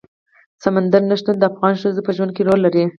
[0.63, 2.83] سمندر نه شتون د افغان ښځو په ژوند کې رول لري.